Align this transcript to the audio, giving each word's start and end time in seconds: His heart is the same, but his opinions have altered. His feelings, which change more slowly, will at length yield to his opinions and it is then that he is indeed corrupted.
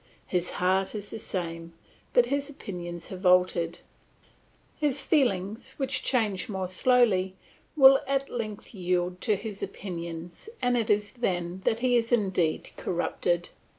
His 0.25 0.49
heart 0.57 0.95
is 0.95 1.11
the 1.11 1.19
same, 1.19 1.73
but 2.11 2.25
his 2.25 2.49
opinions 2.49 3.09
have 3.09 3.23
altered. 3.23 3.81
His 4.75 5.03
feelings, 5.03 5.75
which 5.77 6.01
change 6.01 6.49
more 6.49 6.67
slowly, 6.67 7.35
will 7.75 7.99
at 8.07 8.27
length 8.27 8.73
yield 8.73 9.21
to 9.21 9.35
his 9.35 9.61
opinions 9.61 10.49
and 10.59 10.75
it 10.75 10.89
is 10.89 11.11
then 11.11 11.61
that 11.65 11.81
he 11.81 11.97
is 11.97 12.11
indeed 12.11 12.71
corrupted. 12.77 13.49